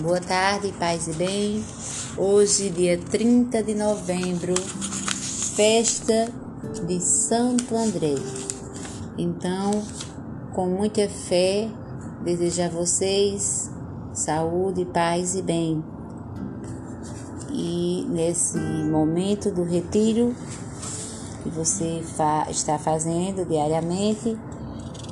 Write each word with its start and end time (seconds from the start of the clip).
Boa 0.00 0.18
tarde, 0.18 0.72
paz 0.78 1.08
e 1.08 1.12
bem. 1.12 1.62
Hoje, 2.16 2.70
dia 2.70 2.96
30 2.96 3.62
de 3.62 3.74
novembro, 3.74 4.54
festa 5.54 6.32
de 6.86 6.98
Santo 7.02 7.76
André. 7.76 8.14
Então, 9.18 9.70
com 10.54 10.68
muita 10.68 11.06
fé, 11.06 11.68
desejo 12.24 12.62
a 12.62 12.68
vocês 12.70 13.70
saúde, 14.14 14.86
paz 14.86 15.34
e 15.34 15.42
bem. 15.42 15.84
E 17.52 18.06
nesse 18.08 18.58
momento 18.58 19.50
do 19.50 19.64
retiro 19.64 20.34
que 21.42 21.50
você 21.50 22.02
fa 22.16 22.46
está 22.48 22.78
fazendo 22.78 23.46
diariamente, 23.46 24.34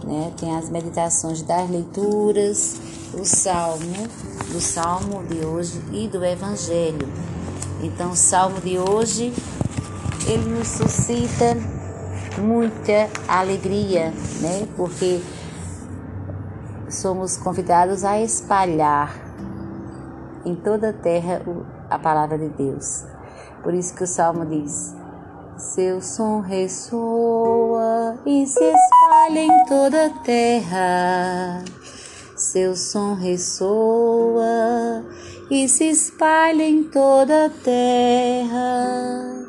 né, 0.08 0.32
tem 0.38 0.56
as 0.56 0.70
meditações 0.70 1.42
das 1.42 1.68
leituras, 1.68 2.80
o 3.12 3.24
salmo, 3.24 4.08
do 4.50 4.60
salmo 4.60 5.22
de 5.24 5.44
hoje 5.44 5.82
e 5.92 6.08
do 6.08 6.24
evangelho. 6.24 7.06
Então, 7.82 8.12
o 8.12 8.16
salmo 8.16 8.58
de 8.60 8.78
hoje 8.78 9.34
ele 10.26 10.48
nos 10.48 10.68
suscita 10.68 11.56
muita 12.40 13.08
alegria, 13.28 14.10
né? 14.40 14.66
Porque 14.76 15.20
somos 16.88 17.36
convidados 17.36 18.02
a 18.02 18.20
espalhar 18.20 19.14
em 20.44 20.54
toda 20.54 20.90
a 20.90 20.92
terra 20.92 21.42
a 21.90 21.98
palavra 21.98 22.38
de 22.38 22.48
Deus. 22.48 23.04
Por 23.62 23.74
isso 23.74 23.94
que 23.94 24.04
o 24.04 24.06
salmo 24.06 24.46
diz: 24.46 24.94
Seu 25.56 26.00
som 26.00 26.40
ressoa 26.40 27.67
e 28.26 28.46
se 28.46 28.64
espalha 28.64 29.40
em 29.40 29.64
toda 29.66 30.06
a 30.06 30.10
terra. 30.10 31.64
Seu 32.36 32.76
som 32.76 33.14
ressoa 33.14 35.04
e 35.50 35.68
se 35.68 35.84
espalha 35.84 36.62
em 36.62 36.84
toda 36.84 37.46
a 37.46 37.50
terra. 37.50 39.46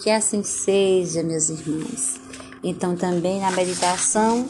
Que 0.00 0.10
assim 0.10 0.42
seja, 0.42 1.22
meus 1.22 1.48
irmãos. 1.48 2.16
Então, 2.62 2.96
também 2.96 3.40
na 3.40 3.50
meditação 3.50 4.46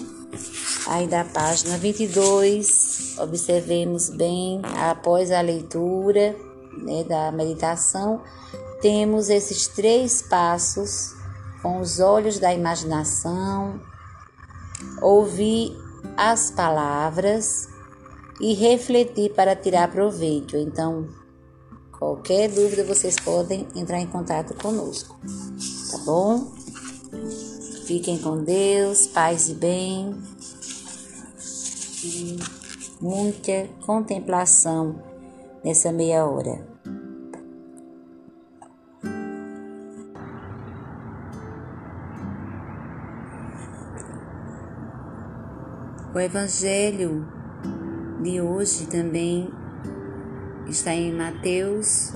aí 0.86 1.06
da 1.06 1.24
página 1.24 1.76
22, 1.78 3.16
observemos 3.18 4.10
bem, 4.10 4.60
após 4.78 5.30
a 5.30 5.40
leitura 5.40 6.36
né, 6.78 7.04
da 7.04 7.32
meditação, 7.32 8.20
temos 8.80 9.28
esses 9.28 9.66
três 9.68 10.22
passos 10.22 11.14
com 11.62 11.80
os 11.80 12.00
olhos 12.00 12.38
da 12.38 12.52
imaginação, 12.52 13.80
ouvir 15.00 15.76
as 16.16 16.50
palavras 16.50 17.68
e 18.40 18.54
refletir 18.54 19.32
para 19.34 19.56
tirar 19.56 19.90
proveito. 19.90 20.56
Então, 20.56 21.08
qualquer 21.98 22.48
dúvida 22.48 22.84
vocês 22.84 23.16
podem 23.16 23.66
entrar 23.74 24.00
em 24.00 24.06
contato 24.06 24.54
conosco, 24.54 25.18
tá 25.90 25.98
bom? 26.04 26.52
Fiquem 27.86 28.18
com 28.18 28.42
Deus, 28.42 29.06
paz 29.06 29.48
e 29.48 29.54
bem 29.54 30.16
e 32.04 32.38
muita 33.00 33.68
contemplação 33.84 35.02
nessa 35.64 35.92
meia 35.92 36.24
hora. 36.26 36.75
O 46.16 46.18
Evangelho 46.18 47.28
de 48.22 48.40
hoje 48.40 48.86
também 48.86 49.50
está 50.66 50.94
em 50.94 51.12
Mateus, 51.12 52.14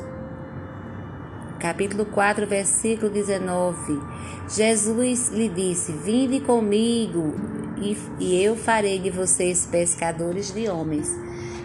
capítulo 1.60 2.06
4, 2.06 2.46
versículo 2.46 3.10
19. 3.10 4.00
Jesus 4.48 5.28
lhe 5.28 5.50
disse: 5.50 5.92
Vinde 5.92 6.40
comigo 6.40 7.34
e, 7.76 7.94
e 8.18 8.42
eu 8.42 8.56
farei 8.56 8.98
de 8.98 9.10
vocês 9.10 9.66
pescadores 9.66 10.50
de 10.50 10.66
homens. 10.66 11.14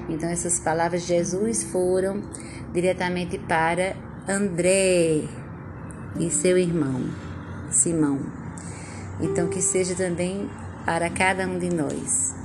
Então, 0.10 0.28
essas 0.28 0.60
palavras 0.60 1.04
de 1.04 1.08
Jesus 1.08 1.64
foram 1.64 2.22
diretamente 2.74 3.38
para 3.38 3.96
André 4.28 5.24
e 6.20 6.30
seu 6.30 6.58
irmão 6.58 7.02
Simão. 7.72 8.20
Então, 9.22 9.48
que 9.48 9.62
seja 9.62 9.96
também 9.96 10.50
para 10.86 11.10
cada 11.10 11.48
um 11.48 11.58
de 11.58 11.70
nós. 11.70 12.36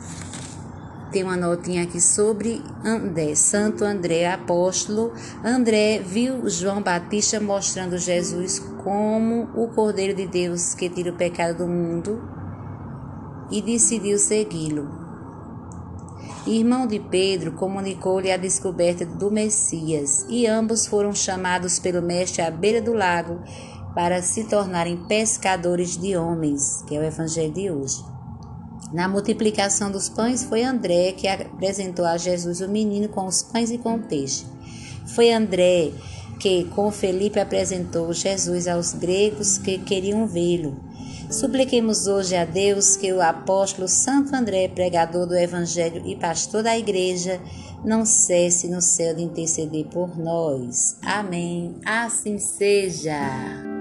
Tem 1.13 1.25
uma 1.25 1.37
notinha 1.37 1.83
aqui 1.83 2.01
sobre 2.01 2.63
André, 2.85 3.35
Santo 3.35 3.85
André, 3.85 4.33
apóstolo. 4.33 5.13
André 5.45 5.99
viu 5.99 6.49
João 6.49 6.81
Batista 6.81 7.41
mostrando 7.41 7.99
Jesus 7.99 8.61
como 8.85 9.49
o 9.57 9.69
Cordeiro 9.69 10.15
de 10.15 10.27
Deus 10.27 10.73
que 10.73 10.89
tira 10.89 11.11
o 11.11 11.17
pecado 11.17 11.59
do 11.59 11.67
mundo 11.67 12.23
e 13.51 13.61
decidiu 13.61 14.19
segui-lo. 14.19 14.89
Irmão 16.47 16.87
de 16.87 17.01
Pedro 17.01 17.53
comunicou-lhe 17.53 18.31
a 18.31 18.37
descoberta 18.37 19.05
do 19.05 19.33
Messias 19.33 20.25
e 20.29 20.47
ambos 20.47 20.87
foram 20.87 21.13
chamados 21.13 21.81
pelo 21.81 22.01
Mestre 22.01 22.43
à 22.43 22.51
beira 22.53 22.81
do 22.81 22.95
lago 22.95 23.41
para 23.97 24.23
se 24.23 24.45
tornarem 24.45 24.97
pescadores 25.09 25.97
de 25.97 26.17
homens, 26.17 26.83
que 26.87 26.95
é 26.95 27.01
o 27.01 27.05
Evangelho 27.05 27.53
de 27.53 27.71
hoje. 27.71 28.20
Na 28.93 29.09
multiplicação 29.09 29.91
dos 29.91 30.09
pães, 30.09 30.43
foi 30.43 30.65
André 30.65 31.13
que 31.13 31.29
apresentou 31.29 32.05
a 32.05 32.17
Jesus 32.17 32.61
o 32.61 32.69
menino 32.69 33.09
com 33.09 33.27
os 33.27 33.43
pães 33.43 33.71
e 33.71 33.79
com 33.79 33.95
o 33.95 34.03
peixe. 34.03 34.45
Foi 35.15 35.33
André 35.33 35.93
que, 36.41 36.65
com 36.65 36.91
Felipe, 36.91 37.39
apresentou 37.39 38.13
Jesus 38.13 38.67
aos 38.67 38.93
gregos 38.95 39.59
que 39.59 39.79
queriam 39.79 40.27
vê-lo. 40.27 40.91
Supliquemos 41.31 42.09
hoje 42.09 42.35
a 42.35 42.45
Deus 42.45 42.97
que 42.97 43.13
o 43.13 43.23
apóstolo 43.23 43.87
Santo 43.87 44.35
André, 44.35 44.67
pregador 44.67 45.27
do 45.27 45.37
Evangelho 45.37 46.03
e 46.05 46.17
pastor 46.17 46.65
da 46.65 46.77
Igreja, 46.77 47.41
não 47.85 48.05
cesse 48.05 48.69
no 48.69 48.83
céu 48.83 49.15
de 49.15 49.23
interceder 49.23 49.87
por 49.87 50.19
nós. 50.19 50.97
Amém. 51.03 51.77
Assim 51.85 52.39
seja. 52.39 53.80